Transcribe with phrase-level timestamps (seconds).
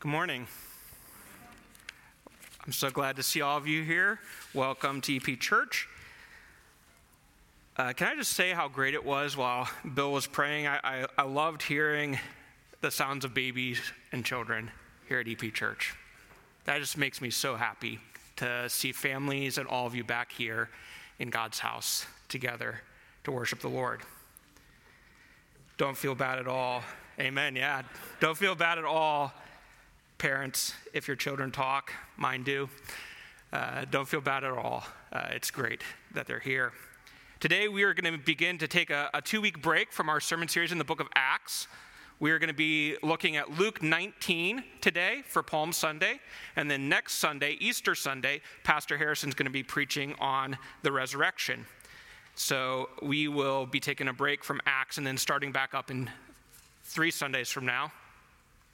[0.00, 0.46] Good morning.
[2.64, 4.18] I'm so glad to see all of you here.
[4.54, 5.88] Welcome to EP Church.
[7.76, 10.66] Uh, can I just say how great it was while Bill was praying?
[10.66, 12.18] I, I, I loved hearing
[12.80, 13.78] the sounds of babies
[14.10, 14.70] and children
[15.06, 15.94] here at EP Church.
[16.64, 17.98] That just makes me so happy
[18.36, 20.70] to see families and all of you back here
[21.18, 22.80] in God's house together
[23.24, 24.00] to worship the Lord.
[25.76, 26.82] Don't feel bad at all.
[27.18, 27.54] Amen.
[27.54, 27.82] Yeah.
[28.18, 29.34] Don't feel bad at all
[30.20, 32.68] Parents, if your children talk, mine do.
[33.54, 34.84] Uh, don't feel bad at all.
[35.10, 35.80] Uh, it's great
[36.12, 36.72] that they're here.
[37.40, 40.20] Today, we are going to begin to take a, a two week break from our
[40.20, 41.68] sermon series in the book of Acts.
[42.18, 46.20] We are going to be looking at Luke 19 today for Palm Sunday.
[46.54, 51.64] And then next Sunday, Easter Sunday, Pastor Harrison's going to be preaching on the resurrection.
[52.34, 56.10] So we will be taking a break from Acts and then starting back up in
[56.84, 57.90] three Sundays from now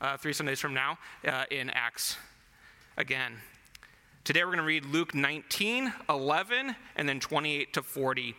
[0.00, 2.16] uh, three Sundays from now uh, in Acts
[2.96, 3.32] again.
[4.24, 8.34] Today we're going to read Luke 19, 11, and then 28 to 40.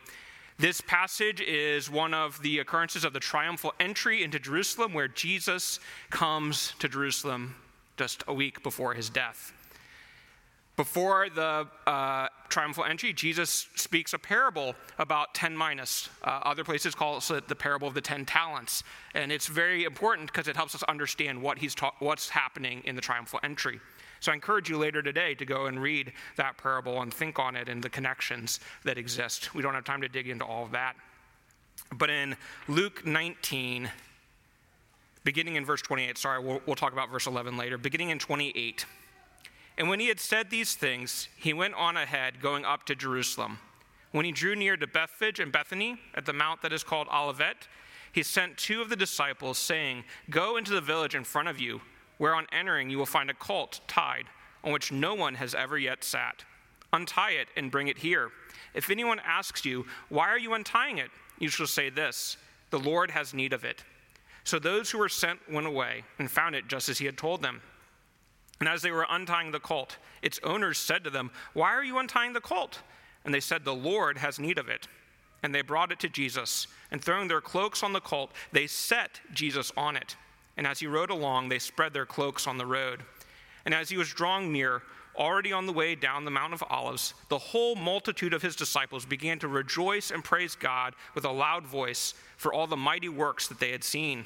[0.59, 5.79] This passage is one of the occurrences of the triumphal entry into Jerusalem, where Jesus
[6.09, 7.55] comes to Jerusalem
[7.95, 9.53] just a week before his death.
[10.75, 16.09] Before the uh, triumphal entry, Jesus speaks a parable about 10 minas.
[16.23, 18.83] Uh, other places call it the parable of the 10 talents.
[19.13, 22.95] And it's very important because it helps us understand what he's ta- what's happening in
[22.95, 23.79] the triumphal entry.
[24.19, 27.55] So I encourage you later today to go and read that parable and think on
[27.55, 29.53] it and the connections that exist.
[29.53, 30.95] We don't have time to dig into all of that.
[31.93, 32.35] But in
[32.67, 33.89] Luke 19,
[35.23, 38.85] beginning in verse 28, sorry, we'll, we'll talk about verse 11 later, beginning in 28.
[39.77, 43.59] And when he had said these things, he went on ahead, going up to Jerusalem.
[44.11, 47.67] When he drew near to Bethphage and Bethany, at the mount that is called Olivet,
[48.11, 51.81] he sent two of the disciples, saying, Go into the village in front of you,
[52.17, 54.25] where on entering you will find a colt tied,
[54.63, 56.43] on which no one has ever yet sat.
[56.93, 58.31] Untie it and bring it here.
[58.73, 61.11] If anyone asks you, Why are you untying it?
[61.37, 62.37] you shall say this
[62.71, 63.83] The Lord has need of it.
[64.43, 67.41] So those who were sent went away and found it just as he had told
[67.41, 67.61] them.
[68.59, 71.99] And as they were untying the colt, its owners said to them, Why are you
[71.99, 72.81] untying the colt?
[73.23, 74.87] And they said, The Lord has need of it.
[75.43, 79.21] And they brought it to Jesus, and throwing their cloaks on the colt, they set
[79.33, 80.15] Jesus on it.
[80.57, 83.03] And as he rode along, they spread their cloaks on the road.
[83.63, 84.81] And as he was drawing near,
[85.15, 89.05] already on the way down the Mount of Olives, the whole multitude of his disciples
[89.05, 93.47] began to rejoice and praise God with a loud voice for all the mighty works
[93.47, 94.25] that they had seen,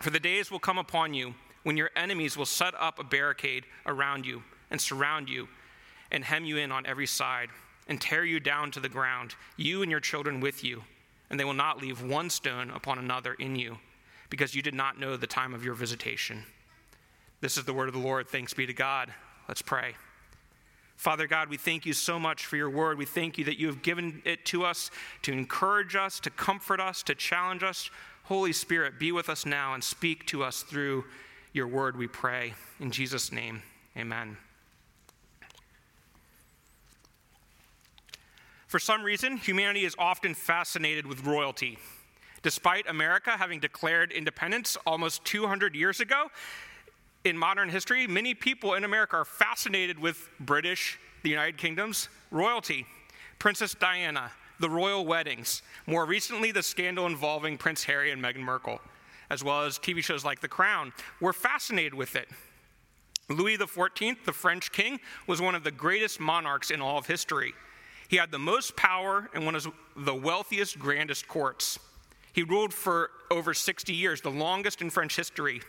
[0.00, 3.64] For the days will come upon you when your enemies will set up a barricade
[3.86, 5.48] around you and surround you
[6.10, 7.48] and hem you in on every side
[7.88, 10.82] and tear you down to the ground, you and your children with you,
[11.28, 13.78] and they will not leave one stone upon another in you,
[14.30, 16.44] because you did not know the time of your visitation.
[17.40, 18.28] This is the word of the Lord.
[18.28, 19.12] Thanks be to God.
[19.48, 19.94] Let's pray.
[20.96, 22.98] Father God, we thank you so much for your word.
[22.98, 24.90] We thank you that you have given it to us
[25.22, 27.90] to encourage us, to comfort us, to challenge us.
[28.24, 31.04] Holy Spirit, be with us now and speak to us through
[31.52, 32.54] your word, we pray.
[32.80, 33.62] In Jesus' name,
[33.96, 34.36] amen.
[38.66, 41.78] For some reason, humanity is often fascinated with royalty.
[42.42, 46.26] Despite America having declared independence almost 200 years ago,
[47.24, 52.86] in modern history, many people in America are fascinated with British, the United Kingdom's royalty.
[53.38, 54.30] Princess Diana,
[54.60, 58.80] the royal weddings, more recently, the scandal involving Prince Harry and Meghan Markle
[59.30, 62.28] as well as TV shows like The Crown, were fascinated with it.
[63.28, 67.54] Louis XIV, the French king, was one of the greatest monarchs in all of history.
[68.08, 69.66] He had the most power and one of
[69.96, 71.78] the wealthiest, grandest courts.
[72.32, 75.62] He ruled for over 60 years, the longest in French history.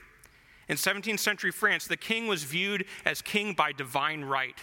[0.67, 4.57] In 17th century France, the king was viewed as king by divine right.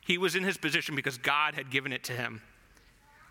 [0.00, 2.42] He was in his position because God had given it to him.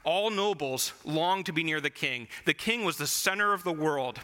[0.03, 2.27] All nobles longed to be near the king.
[2.45, 4.19] The king was the center of the world.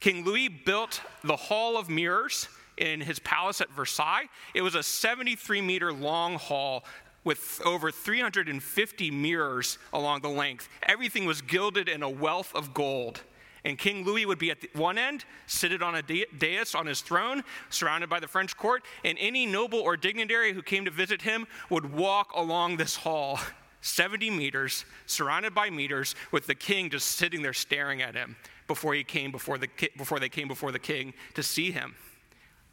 [0.00, 4.28] King Louis built the Hall of Mirrors in his palace at Versailles.
[4.52, 6.84] It was a 73 meter long hall
[7.24, 10.68] with over 350 mirrors along the length.
[10.82, 13.22] Everything was gilded in a wealth of gold.
[13.64, 17.42] And King Louis would be at one end, seated on a dais on his throne,
[17.70, 21.46] surrounded by the French court, and any noble or dignitary who came to visit him
[21.70, 23.40] would walk along this hall,
[23.80, 28.94] 70 meters, surrounded by meters, with the king just sitting there staring at him before
[28.94, 31.94] he came before the before they came before the king to see him.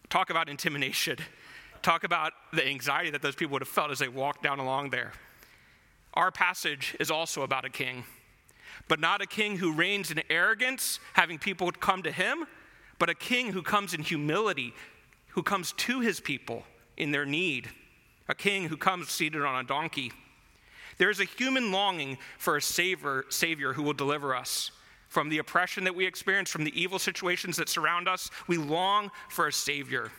[0.10, 1.18] Talk about intimidation.
[1.82, 4.90] Talk about the anxiety that those people would have felt as they walked down along
[4.90, 5.14] there.
[6.14, 8.04] Our passage is also about a king
[8.88, 12.46] but not a king who reigns in arrogance, having people come to him,
[13.00, 14.74] but a king who comes in humility,
[15.30, 16.64] who comes to his people
[16.98, 17.70] in their need,
[18.28, 20.12] a king who comes seated on a donkey.
[20.98, 24.72] There is a human longing for a savior, savior who will deliver us
[25.08, 28.30] from the oppression that we experience, from the evil situations that surround us.
[28.48, 30.12] We long for a savior.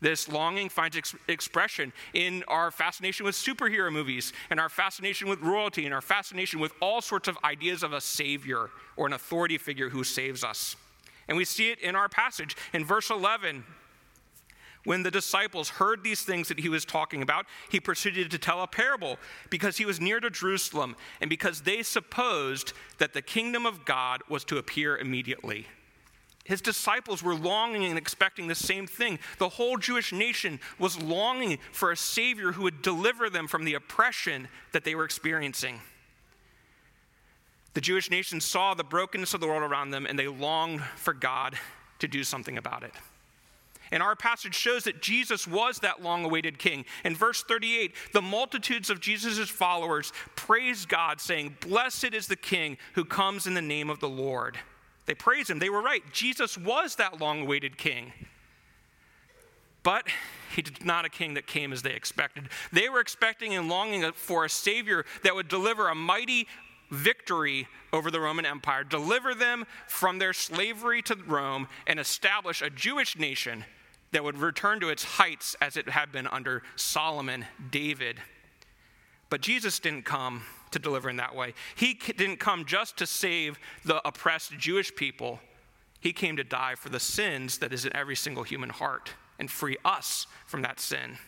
[0.00, 5.40] This longing finds ex- expression in our fascination with superhero movies, and our fascination with
[5.40, 9.58] royalty, and our fascination with all sorts of ideas of a savior or an authority
[9.58, 10.76] figure who saves us.
[11.28, 12.56] And we see it in our passage.
[12.72, 13.64] In verse 11,
[14.84, 18.62] when the disciples heard these things that he was talking about, he proceeded to tell
[18.62, 19.18] a parable
[19.50, 24.22] because he was near to Jerusalem and because they supposed that the kingdom of God
[24.28, 25.66] was to appear immediately.
[26.50, 29.20] His disciples were longing and expecting the same thing.
[29.38, 33.74] The whole Jewish nation was longing for a Savior who would deliver them from the
[33.74, 35.80] oppression that they were experiencing.
[37.74, 41.14] The Jewish nation saw the brokenness of the world around them and they longed for
[41.14, 41.56] God
[42.00, 42.94] to do something about it.
[43.92, 46.84] And our passage shows that Jesus was that long awaited king.
[47.04, 52.76] In verse 38, the multitudes of Jesus' followers praised God, saying, Blessed is the king
[52.94, 54.58] who comes in the name of the Lord.
[55.10, 55.58] They praised him.
[55.58, 56.04] They were right.
[56.12, 58.12] Jesus was that long awaited king.
[59.82, 60.06] But
[60.54, 62.48] he did not a king that came as they expected.
[62.72, 66.46] They were expecting and longing for a savior that would deliver a mighty
[66.92, 72.70] victory over the Roman Empire, deliver them from their slavery to Rome, and establish a
[72.70, 73.64] Jewish nation
[74.12, 78.20] that would return to its heights as it had been under Solomon, David.
[79.28, 81.54] But Jesus didn't come to deliver in that way.
[81.74, 85.40] He didn't come just to save the oppressed Jewish people,
[86.00, 89.50] He came to die for the sins that is in every single human heart and
[89.50, 91.18] free us from that sin.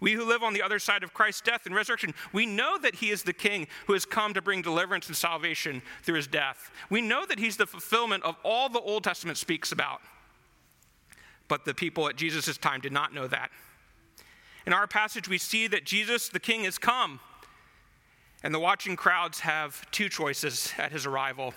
[0.00, 2.96] We who live on the other side of Christ's death and resurrection, we know that
[2.96, 6.70] He is the King who has come to bring deliverance and salvation through His death.
[6.90, 10.00] We know that He's the fulfillment of all the Old Testament speaks about.
[11.48, 13.50] But the people at Jesus' time did not know that.
[14.66, 17.20] In our passage, we see that Jesus, the King, has come.
[18.44, 21.54] And the watching crowds have two choices at his arrival.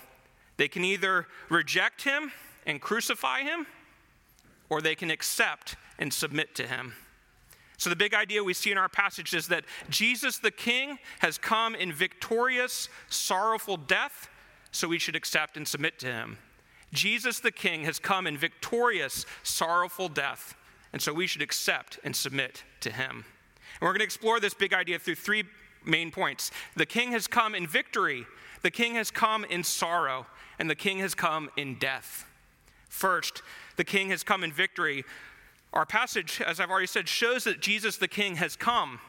[0.56, 2.32] They can either reject him
[2.66, 3.66] and crucify him,
[4.70, 6.94] or they can accept and submit to him.
[7.76, 11.36] So, the big idea we see in our passage is that Jesus the King has
[11.36, 14.28] come in victorious, sorrowful death,
[14.72, 16.38] so we should accept and submit to him.
[16.92, 20.56] Jesus the King has come in victorious, sorrowful death,
[20.94, 23.10] and so we should accept and submit to him.
[23.80, 25.44] And we're going to explore this big idea through three
[25.88, 26.50] main points.
[26.76, 28.26] The king has come in victory,
[28.62, 30.26] the king has come in sorrow,
[30.58, 32.26] and the king has come in death.
[32.88, 33.42] First,
[33.76, 35.04] the king has come in victory.
[35.72, 39.00] Our passage, as I've already said, shows that Jesus the king has come.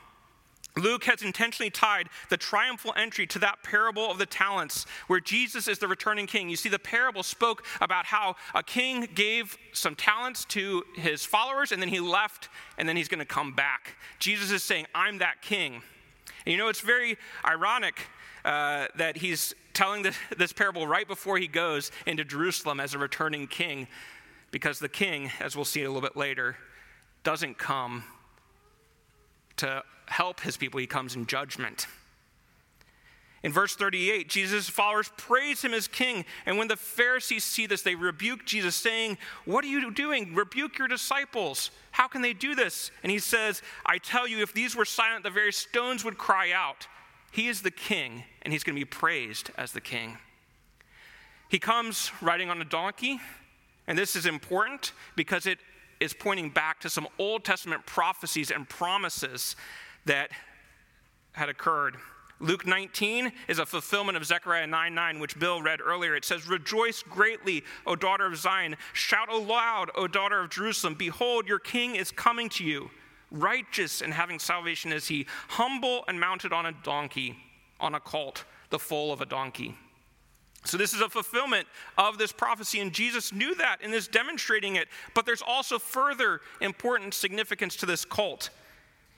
[0.77, 5.67] Luke has intentionally tied the triumphal entry to that parable of the talents where Jesus
[5.67, 6.49] is the returning king.
[6.49, 11.71] You see, the parable spoke about how a king gave some talents to his followers
[11.71, 13.95] and then he left and then he's going to come back.
[14.19, 15.81] Jesus is saying, I'm that king.
[16.49, 17.15] And you know, it's very
[17.45, 18.07] ironic
[18.43, 22.97] uh, that he's telling this, this parable right before he goes into Jerusalem as a
[22.97, 23.87] returning king,
[24.49, 26.57] because the king, as we'll see a little bit later,
[27.23, 28.03] doesn't come
[29.57, 31.85] to help his people, he comes in judgment.
[33.41, 36.25] In verse 38, Jesus' followers praise him as king.
[36.45, 40.35] And when the Pharisees see this, they rebuke Jesus, saying, What are you doing?
[40.35, 41.71] Rebuke your disciples.
[41.91, 42.91] How can they do this?
[43.01, 46.51] And he says, I tell you, if these were silent, the very stones would cry
[46.51, 46.87] out.
[47.31, 50.17] He is the king, and he's going to be praised as the king.
[51.47, 53.19] He comes riding on a donkey,
[53.87, 55.59] and this is important because it
[55.99, 59.55] is pointing back to some Old Testament prophecies and promises
[60.05, 60.29] that
[61.33, 61.95] had occurred.
[62.41, 66.15] Luke 19 is a fulfillment of Zechariah 9 9, which Bill read earlier.
[66.15, 68.77] It says, Rejoice greatly, O daughter of Zion.
[68.93, 70.95] Shout aloud, O daughter of Jerusalem.
[70.95, 72.91] Behold, your king is coming to you.
[73.29, 77.35] Righteous and having salvation is he, humble and mounted on a donkey,
[77.79, 79.75] on a colt, the foal of a donkey.
[80.63, 81.67] So, this is a fulfillment
[81.97, 84.87] of this prophecy, and Jesus knew that and is demonstrating it.
[85.13, 88.49] But there's also further important significance to this colt.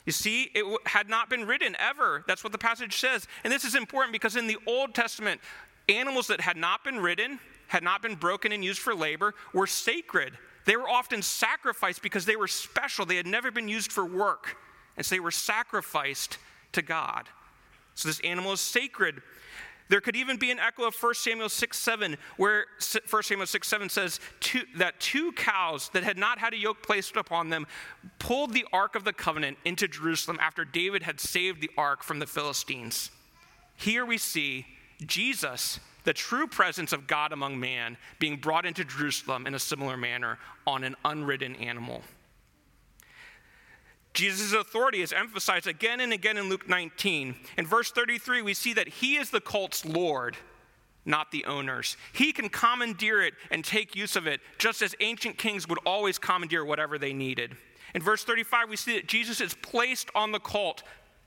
[0.06, 2.24] You see, it had not been ridden ever.
[2.28, 3.28] That's what the passage says.
[3.44, 5.42] And this is important because in the Old Testament,
[5.88, 9.68] animals that had not been ridden had not been broken and used for labor, were
[9.68, 10.38] sacred.
[10.66, 13.06] They were often sacrificed because they were special.
[13.06, 14.58] They had never been used for work,
[14.98, 16.38] and so they were sacrificed
[16.74, 17.30] to God.
[17.96, 19.22] So this animal is sacred.
[19.92, 22.66] There could even be an echo of 1 Samuel 6 7, where
[23.10, 26.82] 1 Samuel 6 7 says two, that two cows that had not had a yoke
[26.82, 27.68] placed upon them
[28.18, 32.20] pulled the Ark of the Covenant into Jerusalem after David had saved the Ark from
[32.20, 33.12] the Philistines.
[33.76, 34.66] Here we see
[35.06, 39.98] Jesus, the true presence of God among man, being brought into Jerusalem in a similar
[39.98, 42.02] manner on an unridden animal.
[44.14, 47.36] Jesus' authority is emphasized again and again in Luke 19.
[47.58, 50.36] In verse 33, we see that he is the cult's Lord,
[51.06, 51.96] not the owners.
[52.14, 56.18] He can commandeer it and take use of it, just as ancient kings would always
[56.18, 57.56] commandeer whatever they needed.
[57.96, 60.84] In verse 35, we see that Jesus is placed on the cult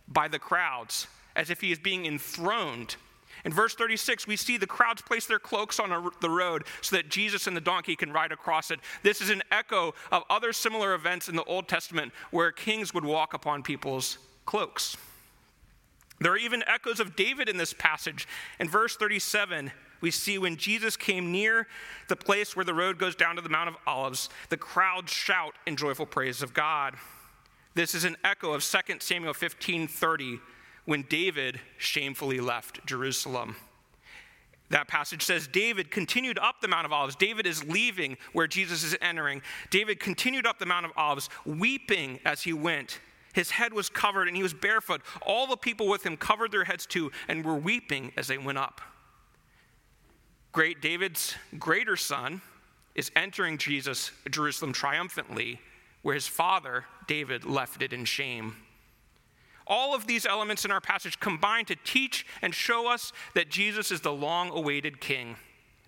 [0.06, 2.96] by the crowds, as if he is being enthroned
[3.44, 7.10] in verse 36, we see the crowds place their cloaks on the road so that
[7.10, 8.80] Jesus and the donkey can ride across it.
[9.02, 13.04] This is an echo of other similar events in the Old Testament where kings would
[13.04, 14.96] walk upon people's cloaks.
[16.20, 18.26] There are even echoes of David in this passage.
[18.58, 19.70] In verse 37,
[20.00, 21.66] we see when Jesus came near
[22.08, 25.54] the place where the road goes down to the Mount of Olives, the crowds shout
[25.66, 26.94] in joyful praise of God.
[27.74, 30.40] This is an echo of 2 Samuel 15 30
[30.84, 33.56] when David shamefully left Jerusalem.
[34.70, 37.16] That passage says David continued up the Mount of Olives.
[37.16, 39.42] David is leaving where Jesus is entering.
[39.70, 42.98] David continued up the Mount of Olives, weeping as he went.
[43.34, 45.02] His head was covered and he was barefoot.
[45.22, 48.58] All the people with him covered their heads too and were weeping as they went
[48.58, 48.80] up.
[50.52, 52.40] Great David's greater son
[52.94, 55.60] is entering Jesus Jerusalem triumphantly
[56.02, 58.54] where his father David left it in shame.
[59.66, 63.90] All of these elements in our passage combine to teach and show us that Jesus
[63.90, 65.36] is the long awaited King,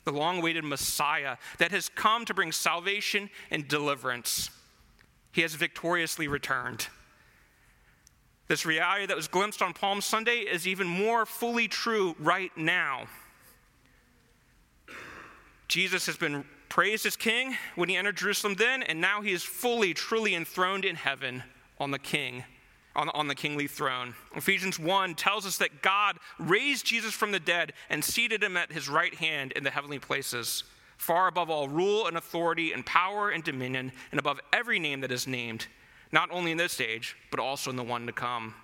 [0.04, 4.50] the long awaited Messiah that has come to bring salvation and deliverance.
[5.32, 6.88] He has victoriously returned.
[8.48, 13.06] This reality that was glimpsed on Palm Sunday is even more fully true right now.
[15.68, 19.42] Jesus has been praised as king when he entered Jerusalem then, and now he is
[19.42, 21.42] fully, truly enthroned in heaven
[21.78, 22.44] on the king
[22.96, 24.14] on, on the kingly throne.
[24.34, 28.72] Ephesians 1 tells us that God raised Jesus from the dead and seated him at
[28.72, 30.64] his right hand in the heavenly places,
[30.96, 35.12] far above all rule and authority and power and dominion, and above every name that
[35.12, 35.66] is named,
[36.10, 38.54] not only in this age, but also in the one to come.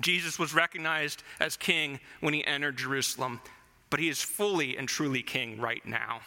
[0.00, 3.40] Jesus was recognized as king when he entered Jerusalem,
[3.90, 6.20] but he is fully and truly king right now.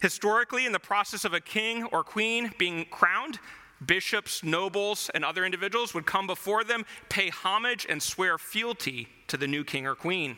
[0.00, 3.38] Historically, in the process of a king or queen being crowned,
[3.84, 9.36] bishops, nobles, and other individuals would come before them, pay homage, and swear fealty to
[9.36, 10.36] the new king or queen.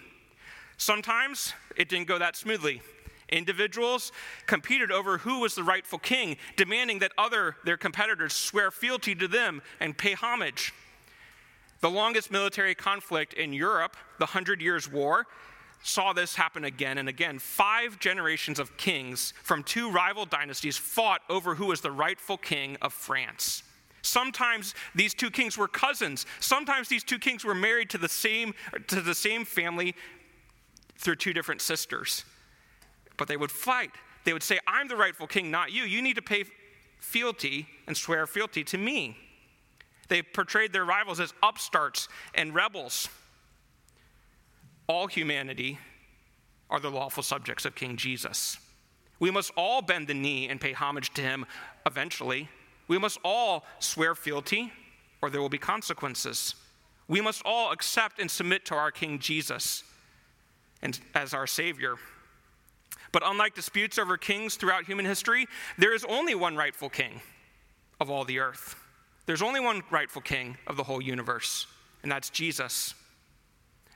[0.76, 2.82] Sometimes it didn't go that smoothly.
[3.28, 4.12] Individuals
[4.46, 9.26] competed over who was the rightful king, demanding that other their competitors swear fealty to
[9.26, 10.72] them and pay homage.
[11.80, 15.26] The longest military conflict in Europe, the Hundred Years' War,
[15.82, 17.38] saw this happen again and again.
[17.38, 22.76] Five generations of kings from two rival dynasties fought over who was the rightful king
[22.82, 23.62] of France.
[24.02, 26.26] Sometimes these two kings were cousins.
[26.40, 28.54] Sometimes these two kings were married to the same,
[28.88, 29.94] to the same family
[30.96, 32.24] through two different sisters.
[33.16, 33.90] But they would fight.
[34.24, 35.82] They would say, I'm the rightful king, not you.
[35.82, 36.44] You need to pay
[37.00, 39.16] fealty and swear fealty to me.
[40.08, 43.08] They portrayed their rivals as upstarts and rebels
[44.88, 45.78] all humanity
[46.70, 48.58] are the lawful subjects of King Jesus.
[49.18, 51.46] We must all bend the knee and pay homage to him
[51.86, 52.48] eventually.
[52.88, 54.72] We must all swear fealty,
[55.22, 56.54] or there will be consequences.
[57.08, 59.84] We must all accept and submit to our King Jesus
[60.82, 61.94] and as our Savior.
[63.12, 65.46] But unlike disputes over kings throughout human history,
[65.78, 67.20] there is only one rightful king
[68.00, 68.76] of all the earth.
[69.24, 71.66] There's only one rightful king of the whole universe,
[72.02, 72.94] and that's Jesus.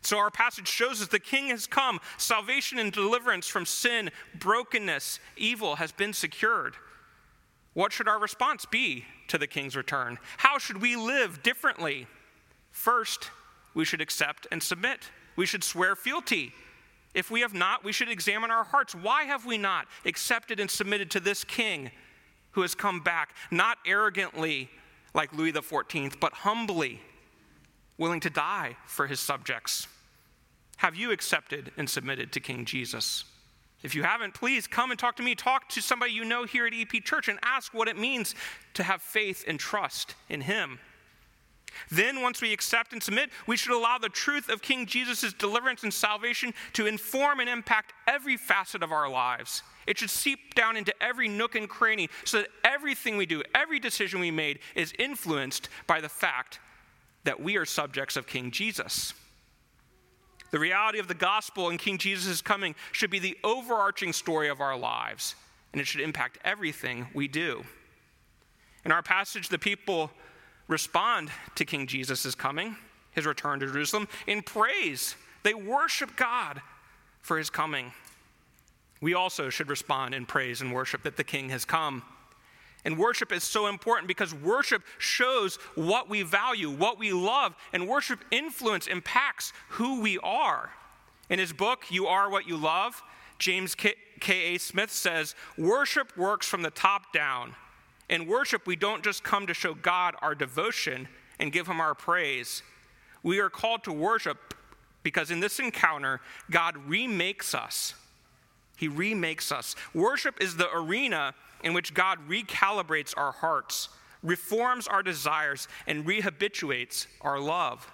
[0.03, 2.01] So, our passage shows us the king has come.
[2.17, 6.77] Salvation and deliverance from sin, brokenness, evil has been secured.
[7.75, 10.19] What should our response be to the king's return?
[10.39, 12.07] How should we live differently?
[12.71, 13.31] First,
[13.75, 15.11] we should accept and submit.
[15.37, 16.53] We should swear fealty.
[17.15, 18.95] If we have not, we should examine our hearts.
[18.95, 21.91] Why have we not accepted and submitted to this king
[22.53, 24.71] who has come back, not arrogantly
[25.15, 27.01] like Louis XIV, but humbly
[28.01, 29.87] willing to die for his subjects?
[30.79, 33.25] Have you accepted and submitted to King Jesus?
[33.83, 35.35] If you haven't, please come and talk to me.
[35.35, 38.35] Talk to somebody you know here at EP Church and ask what it means
[38.75, 40.79] to have faith and trust in him.
[41.91, 45.83] Then, once we accept and submit, we should allow the truth of King Jesus' deliverance
[45.83, 49.63] and salvation to inform and impact every facet of our lives.
[49.87, 53.79] It should seep down into every nook and cranny so that everything we do, every
[53.79, 56.59] decision we made, is influenced by the fact
[57.25, 59.15] that we are subjects of King Jesus.
[60.51, 64.61] The reality of the gospel and King Jesus' coming should be the overarching story of
[64.61, 65.37] our lives,
[65.73, 67.65] and it should impact everything we do.
[68.85, 70.11] In our passage, the people
[70.67, 72.77] respond to King Jesus' coming,
[73.13, 75.15] his return to Jerusalem, in praise.
[75.43, 76.61] They worship God
[77.21, 77.93] for his coming.
[79.01, 82.03] We also should respond in praise and worship that the King has come.
[82.85, 87.87] And worship is so important because worship shows what we value, what we love, and
[87.87, 90.71] worship influence impacts who we are.
[91.29, 93.03] In his book, You Are What You Love,
[93.39, 94.59] James K.A.
[94.59, 97.55] Smith says, Worship works from the top down.
[98.09, 101.07] In worship, we don't just come to show God our devotion
[101.39, 102.63] and give him our praise.
[103.23, 104.55] We are called to worship
[105.03, 106.21] because in this encounter,
[106.51, 107.95] God remakes us.
[108.77, 109.77] He remakes us.
[109.95, 113.89] Worship is the arena in which God recalibrates our hearts,
[114.23, 117.91] reforms our desires, and rehabituates our love.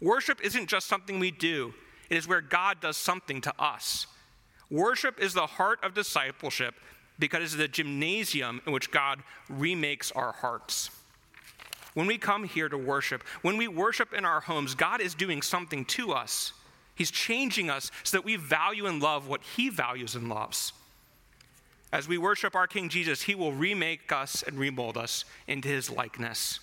[0.00, 1.74] Worship isn't just something we do,
[2.10, 4.06] it is where God does something to us.
[4.70, 6.74] Worship is the heart of discipleship
[7.18, 10.90] because it's the gymnasium in which God remakes our hearts.
[11.94, 15.40] When we come here to worship, when we worship in our homes, God is doing
[15.40, 16.52] something to us.
[16.94, 20.72] He's changing us so that we value and love what He values and loves.
[21.92, 25.90] As we worship our King Jesus, He will remake us and remold us into His
[25.90, 26.60] likeness.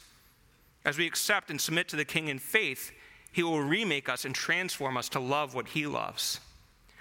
[0.85, 2.91] As we accept and submit to the King in faith,
[3.31, 6.39] He will remake us and transform us to love what He loves.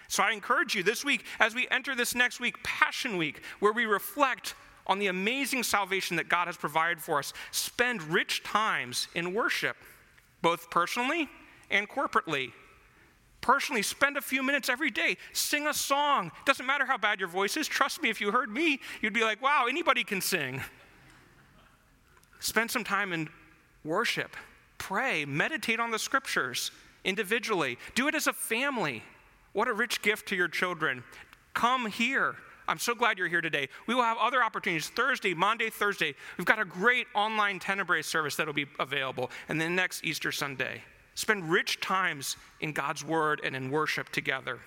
[0.08, 3.72] So I encourage you this week, as we enter this next week, Passion Week, where
[3.72, 4.54] we reflect
[4.86, 9.76] on the amazing salvation that God has provided for us, spend rich times in worship,
[10.42, 11.28] both personally
[11.70, 12.52] and corporately.
[13.42, 16.30] Personally, spend a few minutes every day, sing a song.
[16.46, 17.68] Doesn't matter how bad your voice is.
[17.68, 20.62] Trust me, if you heard me, you'd be like, wow, anybody can sing.
[22.38, 23.28] Spend some time in
[23.84, 24.36] worship,
[24.78, 26.70] pray, meditate on the scriptures
[27.04, 27.78] individually.
[27.96, 29.02] Do it as a family.
[29.52, 31.02] What a rich gift to your children.
[31.52, 32.36] Come here.
[32.68, 33.68] I'm so glad you're here today.
[33.88, 36.14] We will have other opportunities Thursday, Monday, Thursday.
[36.38, 40.82] We've got a great online Tenebrae service that'll be available, and then next Easter Sunday.
[41.14, 44.60] Spend rich times in God's Word and in worship together.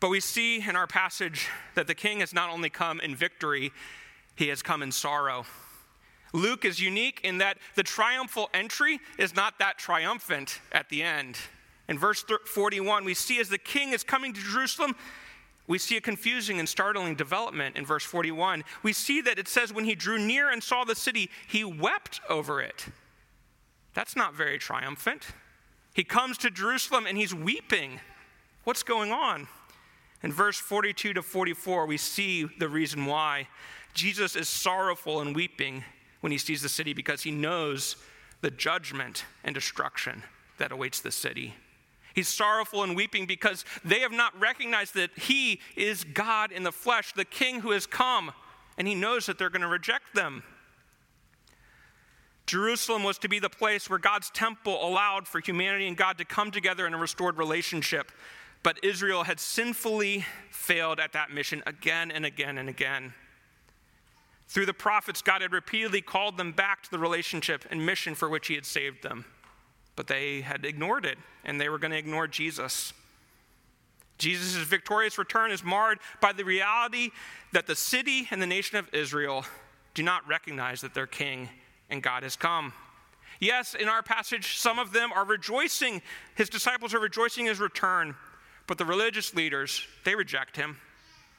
[0.00, 3.72] But we see in our passage that the king has not only come in victory,
[4.36, 5.46] he has come in sorrow.
[6.32, 11.36] Luke is unique in that the triumphal entry is not that triumphant at the end.
[11.88, 14.96] In verse 41, we see as the king is coming to Jerusalem,
[15.66, 18.64] we see a confusing and startling development in verse 41.
[18.82, 22.20] We see that it says, when he drew near and saw the city, he wept
[22.28, 22.86] over it.
[23.94, 25.26] That's not very triumphant.
[25.94, 28.00] He comes to Jerusalem and he's weeping.
[28.64, 29.48] What's going on?
[30.22, 33.48] In verse 42 to 44, we see the reason why.
[33.92, 35.84] Jesus is sorrowful and weeping
[36.20, 37.96] when he sees the city because he knows
[38.40, 40.22] the judgment and destruction
[40.58, 41.54] that awaits the city.
[42.14, 46.72] He's sorrowful and weeping because they have not recognized that he is God in the
[46.72, 48.32] flesh, the king who has come,
[48.78, 50.42] and he knows that they're going to reject them.
[52.46, 56.24] Jerusalem was to be the place where God's temple allowed for humanity and God to
[56.24, 58.10] come together in a restored relationship.
[58.62, 63.14] But Israel had sinfully failed at that mission again and again and again.
[64.48, 68.28] Through the prophets, God had repeatedly called them back to the relationship and mission for
[68.28, 69.24] which He had saved them
[69.96, 72.92] but they had ignored it and they were going to ignore Jesus.
[74.18, 77.10] Jesus' victorious return is marred by the reality
[77.52, 79.44] that the city and the nation of Israel
[79.94, 81.48] do not recognize that their king
[81.92, 82.72] and God has come.
[83.38, 86.02] Yes, in our passage, some of them are rejoicing,
[86.34, 88.16] his disciples are rejoicing his return,
[88.66, 90.78] but the religious leaders, they reject him.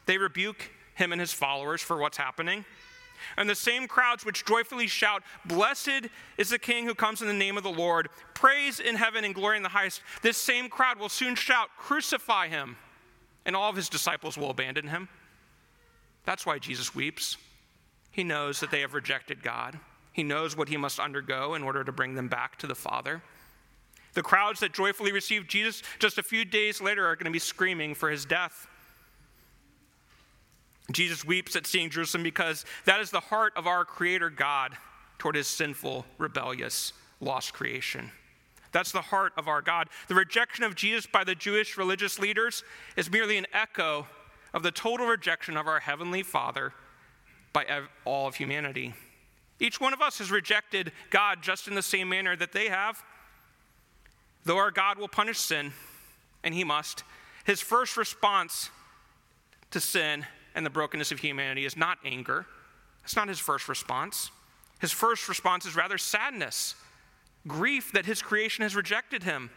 [0.06, 2.66] They rebuke him and his followers for what's happening.
[3.38, 7.34] And the same crowds which joyfully shout, Blessed is the King who comes in the
[7.34, 11.00] name of the Lord, praise in heaven and glory in the highest, this same crowd
[11.00, 12.76] will soon shout, Crucify him.
[13.46, 15.10] And all of his disciples will abandon him.
[16.26, 17.38] That's why Jesus weeps.
[18.12, 19.80] He knows that they have rejected God,
[20.14, 23.22] he knows what he must undergo in order to bring them back to the Father.
[24.14, 27.40] The crowds that joyfully received Jesus just a few days later are going to be
[27.40, 28.68] screaming for his death.
[30.92, 34.78] Jesus weeps at seeing Jerusalem because that is the heart of our Creator God
[35.18, 38.12] toward his sinful, rebellious, lost creation.
[38.72, 39.88] That's the heart of our God.
[40.08, 42.64] The rejection of Jesus by the Jewish religious leaders
[42.98, 44.08] is merely an echo
[44.54, 46.74] of the total rejection of our Heavenly Father
[47.54, 47.66] by
[48.04, 48.94] all of humanity.
[49.60, 53.02] Each one of us has rejected God just in the same manner that they have.
[54.46, 55.72] Though our God will punish sin,
[56.44, 57.04] and he must,
[57.46, 58.70] his first response
[59.72, 62.46] to sin and the brokenness of humanity is not anger.
[63.04, 64.32] It's not his first response.
[64.80, 66.76] His first response is rather sadness,
[67.48, 69.50] grief that his creation has rejected him.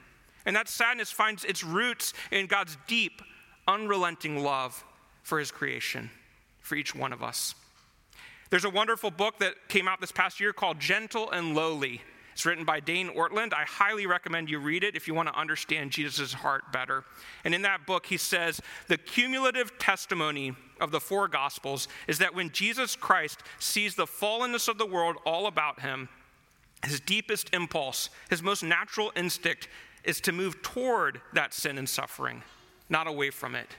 [0.45, 3.21] And that sadness finds its roots in God's deep,
[3.67, 4.85] unrelenting love
[5.23, 6.11] for his creation,
[6.61, 7.57] for each one of us.
[8.51, 12.01] There's a wonderful book that came out this past year called Gentle and Lowly.
[12.33, 13.55] It's written by Dane Ortlund.
[13.55, 17.03] I highly recommend you read it if you want to understand Jesus' heart better.
[17.45, 22.35] And in that book, he says the cumulative testimony of the four Gospels is that
[22.35, 26.11] when Jesus Christ sees the fallenness of the world all about him,
[26.85, 29.69] his deepest impulse, his most natural instinct,
[30.05, 32.43] is to move toward that sin and suffering,
[32.89, 33.77] not away from it.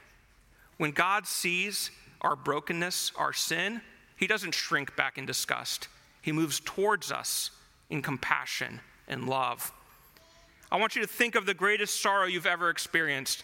[0.78, 3.82] When God sees our brokenness, our sin,
[4.18, 5.88] he doesn't shrink back in disgust.
[6.22, 7.52] He moves towards us
[7.90, 9.72] in compassion and love.
[10.70, 13.44] I want you to think of the greatest sorrow you've ever experienced.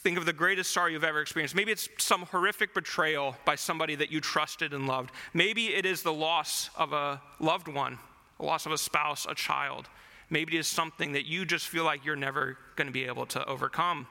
[0.00, 1.54] Think of the greatest sorrow you've ever experienced.
[1.54, 5.10] Maybe it's some horrific betrayal by somebody that you trusted and loved.
[5.34, 7.98] Maybe it is the loss of a loved one,
[8.38, 9.88] the loss of a spouse, a child.
[10.30, 13.26] Maybe it is something that you just feel like you're never going to be able
[13.26, 14.06] to overcome.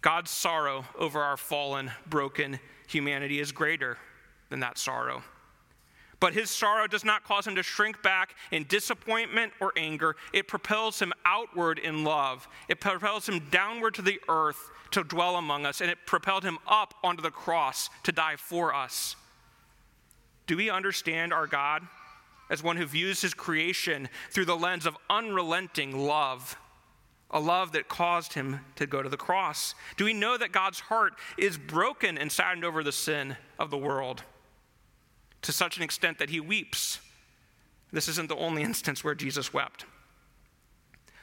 [0.00, 2.58] God's sorrow over our fallen, broken
[2.90, 3.96] humanity is greater
[4.48, 5.22] than that sorrow.
[6.20, 10.16] But his sorrow does not cause him to shrink back in disappointment or anger.
[10.34, 12.46] It propels him outward in love.
[12.68, 16.58] It propels him downward to the earth to dwell among us, and it propelled him
[16.66, 19.16] up onto the cross to die for us.
[20.46, 21.82] Do we understand our God
[22.50, 26.56] as one who views his creation through the lens of unrelenting love?
[27.30, 29.74] A love that caused him to go to the cross?
[29.96, 33.78] Do we know that God's heart is broken and saddened over the sin of the
[33.78, 34.24] world
[35.42, 37.00] to such an extent that he weeps?
[37.92, 39.84] This isn't the only instance where Jesus wept.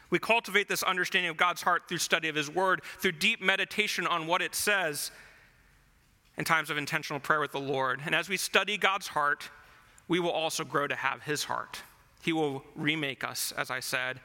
[0.09, 4.07] We cultivate this understanding of God's heart through study of his word, through deep meditation
[4.07, 5.11] on what it says,
[6.37, 8.01] in times of intentional prayer with the Lord.
[8.05, 9.49] And as we study God's heart,
[10.07, 11.81] we will also grow to have his heart.
[12.23, 14.21] He will remake us, as I said,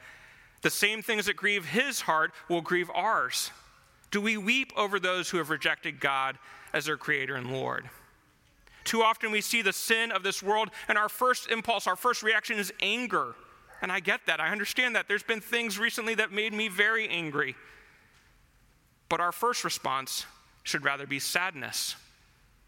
[0.63, 3.51] the same things that grieve his heart will grieve ours.
[4.09, 6.37] Do we weep over those who have rejected God
[6.73, 7.89] as their creator and Lord?
[8.85, 12.23] Too often we see the sin of this world, and our first impulse, our first
[12.23, 13.35] reaction is anger.
[13.81, 14.39] And I get that.
[14.39, 15.07] I understand that.
[15.07, 17.55] There's been things recently that made me very angry.
[19.09, 20.25] But our first response
[20.63, 21.95] should rather be sadness.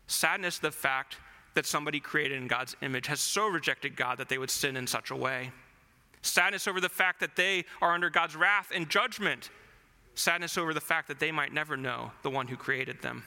[0.08, 1.18] Sadness, the fact
[1.54, 4.86] that somebody created in God's image has so rejected God that they would sin in
[4.86, 5.52] such a way
[6.26, 9.50] sadness over the fact that they are under God's wrath and judgment,
[10.16, 13.24] sadness over the fact that they might never know the one who created them.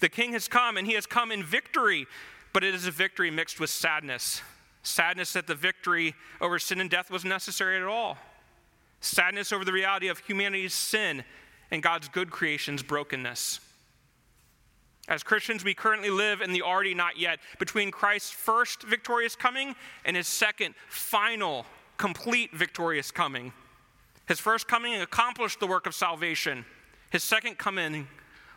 [0.00, 2.06] The king has come, and he has come in victory,
[2.52, 4.42] but it is a victory mixed with sadness.
[4.82, 8.18] Sadness that the victory over sin and death was necessary at all.
[9.00, 11.24] Sadness over the reality of humanity's sin
[11.70, 13.60] and God's good creation's brokenness.
[15.12, 19.76] As Christians, we currently live in the already not yet, between Christ's first victorious coming
[20.06, 21.66] and his second, final,
[21.98, 23.52] complete victorious coming.
[24.26, 26.64] His first coming accomplished the work of salvation.
[27.10, 28.08] His second coming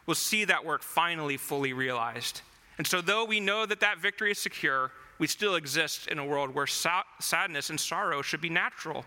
[0.06, 2.39] will see that work finally fully realized.
[2.78, 6.26] And so, though we know that that victory is secure, we still exist in a
[6.26, 9.04] world where sa- sadness and sorrow should be natural,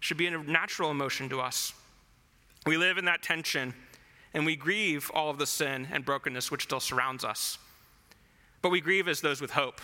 [0.00, 1.72] should be a natural emotion to us.
[2.66, 3.72] We live in that tension
[4.34, 7.58] and we grieve all of the sin and brokenness which still surrounds us.
[8.62, 9.80] But we grieve as those with hope,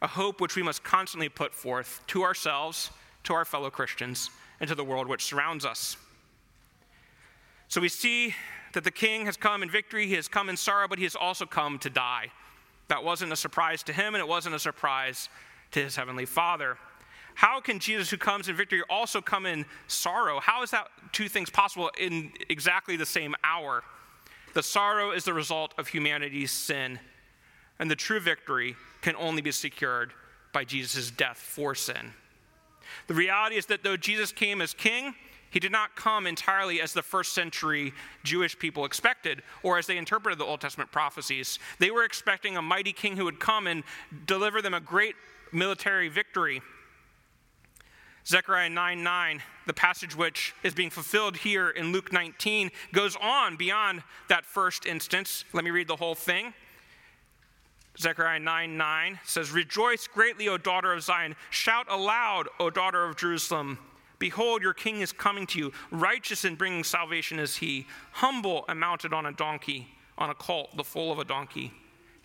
[0.00, 2.90] a hope which we must constantly put forth to ourselves,
[3.24, 5.96] to our fellow Christians, and to the world which surrounds us.
[7.68, 8.34] So we see
[8.72, 11.14] that the king has come in victory, he has come in sorrow, but he has
[11.14, 12.32] also come to die.
[12.88, 15.28] That wasn't a surprise to him, and it wasn't a surprise
[15.72, 16.78] to his heavenly Father.
[17.38, 20.40] How can Jesus, who comes in victory, also come in sorrow?
[20.40, 23.84] How is that two things possible in exactly the same hour?
[24.54, 26.98] The sorrow is the result of humanity's sin,
[27.78, 30.12] and the true victory can only be secured
[30.52, 32.12] by Jesus' death for sin.
[33.06, 35.14] The reality is that though Jesus came as king,
[35.50, 37.92] he did not come entirely as the first century
[38.24, 41.60] Jewish people expected, or as they interpreted the Old Testament prophecies.
[41.78, 43.84] They were expecting a mighty king who would come and
[44.26, 45.14] deliver them a great
[45.52, 46.62] military victory.
[48.28, 53.56] Zechariah 9 9, the passage which is being fulfilled here in Luke 19, goes on
[53.56, 55.46] beyond that first instance.
[55.54, 56.52] Let me read the whole thing.
[57.98, 61.36] Zechariah 9 9 says, Rejoice greatly, O daughter of Zion.
[61.48, 63.78] Shout aloud, O daughter of Jerusalem.
[64.18, 65.72] Behold, your king is coming to you.
[65.90, 67.86] Righteous and bringing salvation is he.
[68.12, 69.88] Humble and mounted on a donkey,
[70.18, 71.72] on a colt, the foal of a donkey.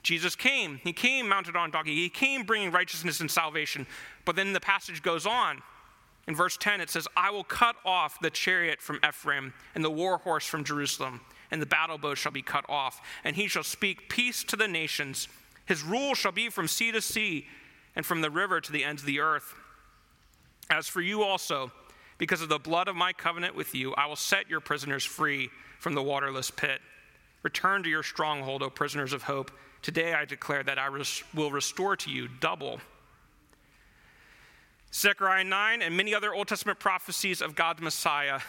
[0.01, 0.81] Jesus came.
[0.83, 1.95] He came mounted on a donkey.
[1.95, 3.87] He came bringing righteousness and salvation.
[4.25, 5.61] But then the passage goes on.
[6.27, 9.91] In verse 10, it says, I will cut off the chariot from Ephraim and the
[9.91, 13.01] war horse from Jerusalem, and the battle bow shall be cut off.
[13.23, 15.27] And he shall speak peace to the nations.
[15.65, 17.47] His rule shall be from sea to sea
[17.95, 19.53] and from the river to the ends of the earth.
[20.69, 21.71] As for you also,
[22.17, 25.49] because of the blood of my covenant with you, I will set your prisoners free
[25.79, 26.79] from the waterless pit.
[27.43, 29.51] Return to your stronghold, O prisoners of hope.
[29.81, 30.87] Today I declare that I
[31.33, 32.79] will restore to you double.
[34.93, 38.39] Zechariah 9 and many other Old Testament prophecies of God's Messiah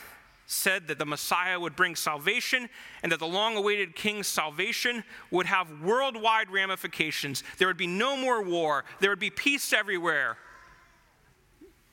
[0.46, 2.68] said that the Messiah would bring salvation
[3.02, 7.42] and that the long awaited king's salvation would have worldwide ramifications.
[7.56, 10.36] There would be no more war, there would be peace everywhere.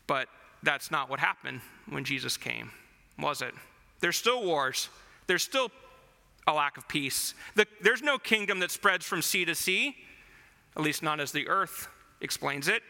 [0.06, 0.28] But
[0.64, 2.72] that's not what happened when Jesus came,
[3.18, 3.54] was it?
[4.02, 4.90] There's still wars,
[5.28, 5.72] there's still
[6.46, 7.36] a lack of peace.
[7.56, 9.96] The, there's no kingdom that spreads from sea to sea,
[10.76, 11.88] at least not as the earth
[12.20, 12.84] explains it.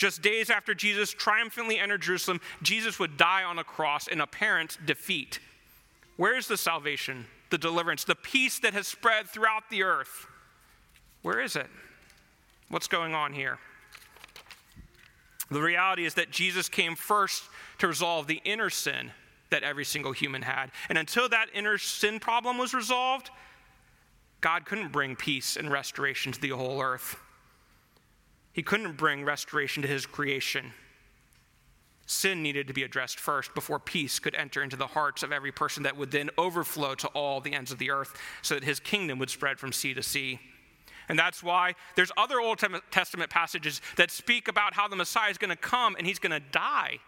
[0.00, 4.78] Just days after Jesus triumphantly entered Jerusalem, Jesus would die on a cross in apparent
[4.86, 5.40] defeat.
[6.16, 10.26] Where is the salvation, the deliverance, the peace that has spread throughout the earth?
[11.20, 11.66] Where is it?
[12.70, 13.58] What's going on here?
[15.50, 17.42] The reality is that Jesus came first
[17.80, 19.10] to resolve the inner sin
[19.50, 20.70] that every single human had.
[20.88, 23.28] And until that inner sin problem was resolved,
[24.40, 27.18] God couldn't bring peace and restoration to the whole earth.
[28.52, 30.72] He couldn't bring restoration to his creation.
[32.06, 35.52] Sin needed to be addressed first before peace could enter into the hearts of every
[35.52, 38.80] person that would then overflow to all the ends of the earth so that his
[38.80, 40.40] kingdom would spread from sea to sea.
[41.08, 42.60] And that's why there's other Old
[42.90, 46.32] Testament passages that speak about how the Messiah is going to come and he's going
[46.32, 46.98] to die.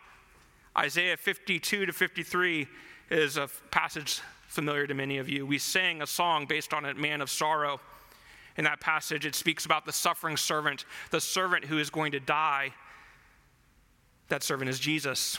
[0.77, 2.67] Isaiah 52 to 53
[3.11, 5.47] is a passage familiar to many of you.
[5.47, 7.81] We sang a song based on a man of sorrow.
[8.57, 12.21] In that passage, it speaks about the suffering servant, the servant who is going to
[12.21, 12.73] die.
[14.29, 15.39] That servant is Jesus.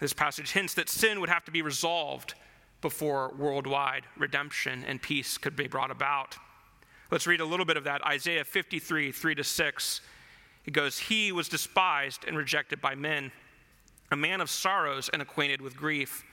[0.00, 2.34] This passage hints that sin would have to be resolved
[2.80, 6.36] before worldwide redemption and peace could be brought about.
[7.10, 8.04] Let's read a little bit of that.
[8.04, 10.00] Isaiah 53, 3 to 6.
[10.66, 13.30] It goes, He was despised and rejected by men,
[14.10, 16.24] a man of sorrows and acquainted with grief.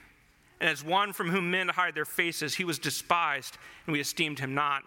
[0.60, 4.38] And as one from whom men hide their faces, he was despised, and we esteemed
[4.38, 4.82] him not.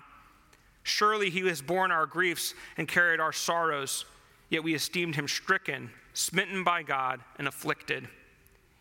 [0.85, 4.05] Surely he has borne our griefs and carried our sorrows,
[4.49, 8.07] yet we esteemed him stricken, smitten by God, and afflicted.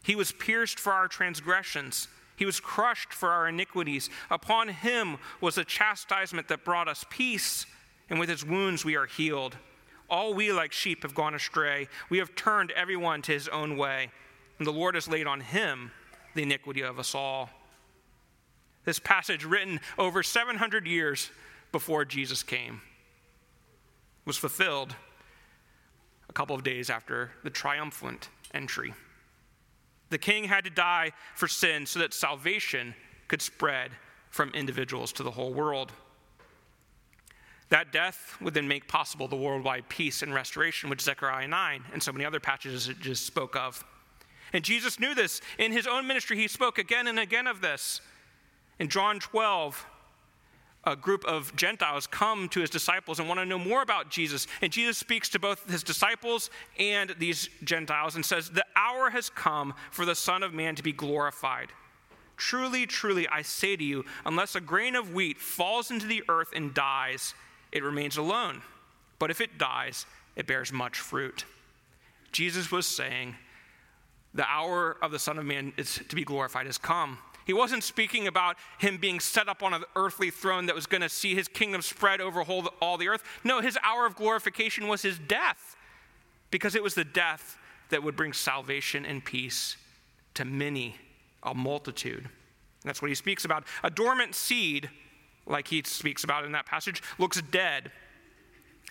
[0.03, 4.11] He was pierced for our transgressions, he was crushed for our iniquities.
[4.31, 7.65] Upon him was the chastisement that brought us peace,
[8.11, 9.57] and with his wounds we are healed.
[10.11, 11.89] All we like sheep have gone astray.
[12.11, 14.11] We have turned everyone to his own way,
[14.59, 15.91] and the Lord has laid on him
[16.35, 17.49] the iniquity of us all.
[18.85, 21.31] This passage, written over 700 years
[21.75, 22.81] before Jesus came
[24.25, 24.95] was fulfilled
[26.29, 28.95] a couple of days after the triumphant entry.
[30.11, 32.95] The king had to die for sin so that salvation
[33.27, 33.91] could spread
[34.31, 35.91] from individuals to the whole world.
[37.71, 42.01] That death would then make possible the worldwide peace and restoration, which Zechariah 9 and
[42.01, 43.85] so many other passages just spoke of.
[44.53, 45.41] And Jesus knew this.
[45.59, 48.01] In his own ministry, he spoke again and again of this.
[48.79, 49.87] In John 12,
[50.87, 54.47] a group of Gentiles come to his disciples and want to know more about Jesus.
[54.61, 59.31] And Jesus speaks to both his disciples and these Gentiles and says, The hour has
[59.31, 61.69] come for the Son of Man to be glorified.
[62.37, 66.49] Truly, truly, I say to you, unless a grain of wheat falls into the earth
[66.55, 67.35] and dies,
[67.73, 68.63] it remains alone.
[69.19, 71.45] But if it dies, it bears much fruit.
[72.33, 73.37] Jesus was saying,
[74.35, 77.19] The hour of the Son of Man is to be glorified has come.
[77.45, 81.03] He wasn't speaking about him being set up on an earthly throne that was going
[81.03, 83.23] to see his kingdom spread over all the earth.
[83.45, 85.77] No, his hour of glorification was his death,
[86.51, 87.59] because it was the death
[87.91, 89.77] that would bring salvation and peace
[90.35, 90.97] to many,
[91.43, 92.29] a multitude.
[92.85, 93.65] That's what he speaks about.
[93.83, 94.91] A dormant seed,
[95.47, 97.93] like he speaks about in that passage, looks dead.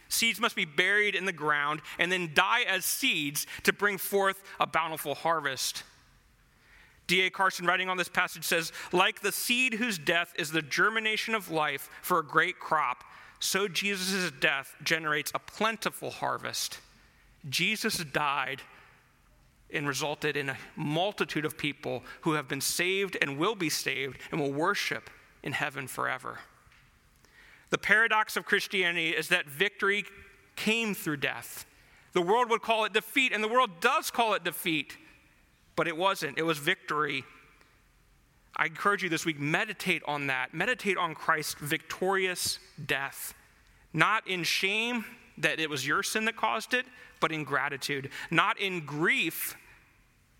[0.09, 4.43] Seeds must be buried in the ground and then die as seeds to bring forth
[4.59, 5.83] a bountiful harvest.
[7.07, 7.29] D.A.
[7.29, 11.51] Carson, writing on this passage, says, Like the seed whose death is the germination of
[11.51, 13.03] life for a great crop,
[13.39, 16.79] so Jesus' death generates a plentiful harvest.
[17.49, 18.61] Jesus died
[19.73, 24.17] and resulted in a multitude of people who have been saved and will be saved
[24.31, 25.09] and will worship
[25.41, 26.39] in heaven forever.
[27.69, 30.05] The paradox of Christianity is that victory
[30.55, 31.65] came through death.
[32.13, 34.95] The world would call it defeat, and the world does call it defeat
[35.75, 36.37] but it wasn't.
[36.37, 37.23] It was victory.
[38.55, 40.53] I encourage you this week, meditate on that.
[40.53, 43.33] Meditate on Christ's victorious death.
[43.93, 45.05] Not in shame
[45.37, 46.85] that it was your sin that caused it,
[47.19, 48.09] but in gratitude.
[48.29, 49.55] Not in grief,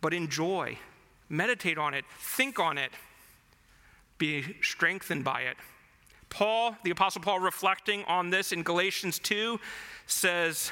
[0.01, 0.77] but in joy.
[1.29, 2.91] Meditate on it, think on it,
[4.17, 5.57] be strengthened by it.
[6.29, 9.59] Paul, the Apostle Paul, reflecting on this in Galatians 2,
[10.07, 10.71] says,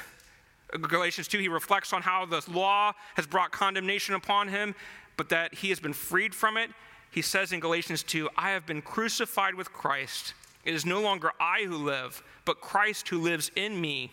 [0.80, 4.74] Galatians 2, he reflects on how the law has brought condemnation upon him,
[5.16, 6.70] but that he has been freed from it.
[7.10, 10.32] He says in Galatians 2, I have been crucified with Christ.
[10.64, 14.10] It is no longer I who live, but Christ who lives in me.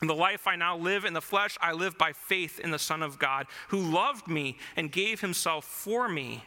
[0.00, 2.78] In the life I now live in the flesh, I live by faith in the
[2.78, 6.44] Son of God, who loved me and gave himself for me.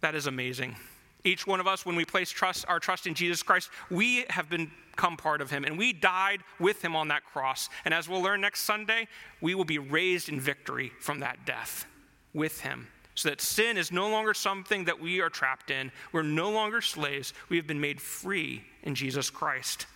[0.00, 0.76] That is amazing.
[1.24, 4.48] Each one of us, when we place trust, our trust in Jesus Christ, we have
[4.48, 7.68] become part of him and we died with him on that cross.
[7.84, 9.06] And as we'll learn next Sunday,
[9.40, 11.86] we will be raised in victory from that death
[12.32, 12.88] with him.
[13.14, 15.92] So that sin is no longer something that we are trapped in.
[16.12, 17.34] We're no longer slaves.
[17.50, 19.86] We have been made free in Jesus Christ.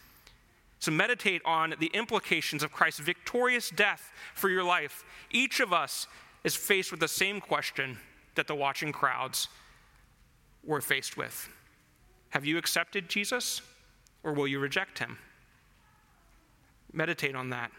[0.79, 5.05] So meditate on the implications of Christ's victorious death for your life.
[5.31, 6.07] Each of us
[6.43, 7.97] is faced with the same question
[8.35, 9.49] that the watching crowds
[10.67, 11.49] we're faced with.
[12.31, 13.63] Have you accepted Jesus
[14.23, 15.19] or will you reject him?
[16.93, 17.71] Meditate on that.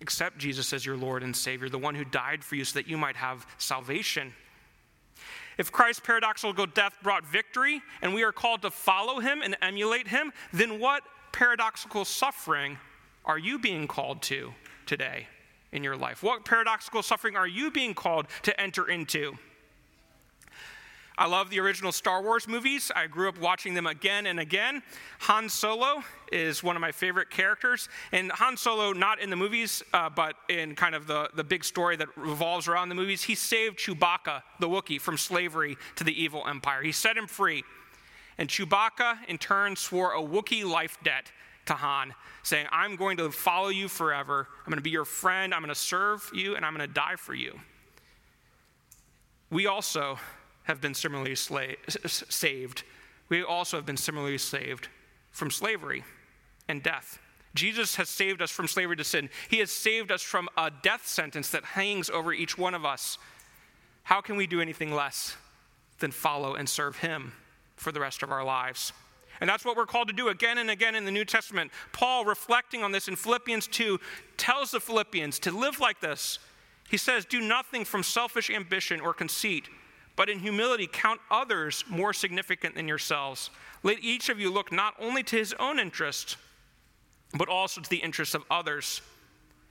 [0.00, 2.88] Accept Jesus as your Lord and Savior, the one who died for you so that
[2.88, 4.32] you might have salvation.
[5.56, 10.08] If Christ's paradoxical death brought victory and we are called to follow him and emulate
[10.08, 12.78] him, then what paradoxical suffering
[13.24, 14.52] are you being called to
[14.86, 15.28] today
[15.72, 16.22] in your life?
[16.22, 19.36] What paradoxical suffering are you being called to enter into?
[21.16, 22.90] I love the original Star Wars movies.
[22.94, 24.82] I grew up watching them again and again.
[25.20, 27.88] Han Solo is one of my favorite characters.
[28.10, 31.62] And Han Solo, not in the movies, uh, but in kind of the, the big
[31.62, 36.20] story that revolves around the movies, he saved Chewbacca, the Wookiee, from slavery to the
[36.20, 36.82] evil empire.
[36.82, 37.62] He set him free.
[38.36, 41.30] And Chewbacca, in turn, swore a Wookiee life debt
[41.66, 44.48] to Han, saying, I'm going to follow you forever.
[44.66, 45.54] I'm going to be your friend.
[45.54, 47.60] I'm going to serve you, and I'm going to die for you.
[49.50, 50.18] We also
[50.64, 51.76] have been similarly sla-
[52.30, 52.82] saved.
[53.28, 54.88] We also have been similarly saved
[55.30, 56.04] from slavery
[56.68, 57.18] and death.
[57.54, 59.30] Jesus has saved us from slavery to sin.
[59.48, 63.18] He has saved us from a death sentence that hangs over each one of us.
[64.02, 65.36] How can we do anything less
[66.00, 67.32] than follow and serve Him
[67.76, 68.92] for the rest of our lives?
[69.40, 71.70] And that's what we're called to do again and again in the New Testament.
[71.92, 73.98] Paul, reflecting on this in Philippians 2,
[74.36, 76.38] tells the Philippians to live like this.
[76.88, 79.68] He says, Do nothing from selfish ambition or conceit
[80.16, 83.50] but in humility count others more significant than yourselves.
[83.82, 86.36] Let each of you look not only to his own interest,
[87.36, 89.02] but also to the interests of others.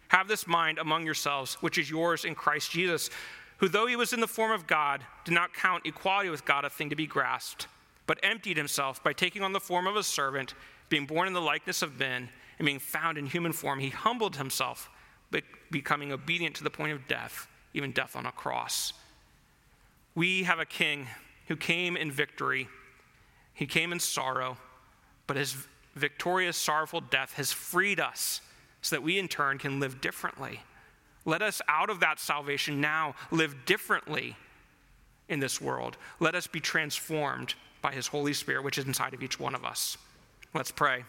[0.10, 3.10] Have this mind among yourselves, which is yours in Christ Jesus,
[3.58, 6.66] who, though he was in the form of God, did not count equality with God
[6.66, 7.68] a thing to be grasped,
[8.06, 10.54] but emptied himself by taking on the form of a servant,
[10.90, 12.30] being born in the likeness of men,
[12.60, 13.80] and being found in human form.
[13.80, 14.90] He humbled himself,
[15.72, 18.94] becoming obedient to the point of death, even death on a cross.
[20.16, 21.08] We have a king
[21.48, 22.68] who came in victory,
[23.54, 24.58] he came in sorrow,
[25.28, 25.56] but his
[25.96, 28.42] victorious, sorrowful death has freed us
[28.82, 30.62] so that we in turn can live differently.
[31.26, 34.36] Let us, out of that salvation, now live differently
[35.30, 35.98] in this world.
[36.20, 39.64] Let us be transformed by his Holy Spirit, which is inside of each one of
[39.64, 39.98] us.
[40.54, 41.04] Let's pray.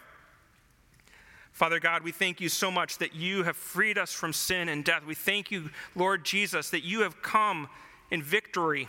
[1.52, 4.84] Father God, we thank you so much that you have freed us from sin and
[4.84, 5.04] death.
[5.06, 7.68] We thank you, Lord Jesus, that you have come
[8.14, 8.86] in victory,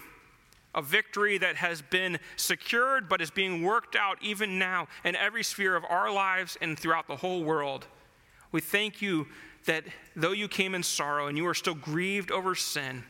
[0.76, 5.44] a victory that has been secured but is being worked out even now in every
[5.44, 7.88] sphere of our lives and throughout the whole world.
[8.52, 9.26] We thank you
[9.66, 9.84] that
[10.16, 13.04] though you came in sorrow and you are still grieved over sin,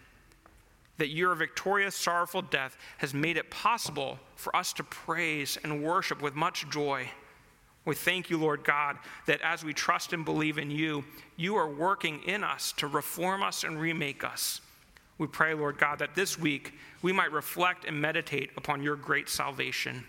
[0.98, 6.22] that your victorious, sorrowful death has made it possible for us to praise and worship
[6.22, 7.10] with much joy.
[7.84, 11.04] We thank you, Lord God, that as we trust and believe in you,
[11.36, 14.62] you are working in us to reform us and remake us.
[15.18, 19.30] We pray, Lord God, that this week we might reflect and meditate upon your great
[19.30, 20.04] salvation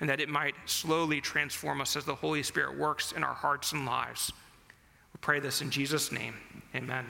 [0.00, 3.72] and that it might slowly transform us as the Holy Spirit works in our hearts
[3.72, 4.32] and lives.
[5.12, 6.34] We pray this in Jesus' name.
[6.74, 7.06] Amen.